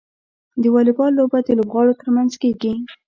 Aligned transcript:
د 0.61 0.63
واليبال 0.73 1.11
لوبه 1.17 1.39
د 1.43 1.49
لوبغاړو 1.59 1.97
ترمنځ 2.01 2.31
کیږي. 2.41 2.73